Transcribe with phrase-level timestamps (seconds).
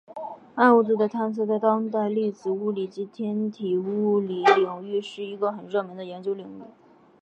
[0.55, 6.63] 暗物质的探测在当代粒子物理及天体物理领域是一个很热门的研究领域。